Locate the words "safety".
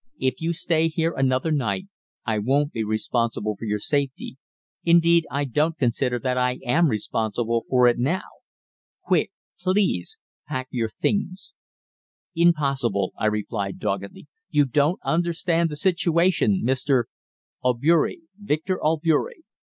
3.77-4.37